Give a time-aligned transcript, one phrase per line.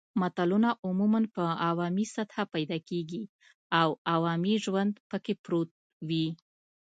[0.21, 3.23] متلونه عموماً په عوامي سطحه پیدا کېږي
[3.81, 5.69] او عوامي ژوند پکې پروت
[6.07, 6.27] وي